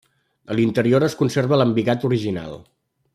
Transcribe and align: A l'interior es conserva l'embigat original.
A 0.53 0.55
l'interior 0.59 1.05
es 1.07 1.17
conserva 1.21 1.59
l'embigat 1.63 2.07
original. 2.13 2.57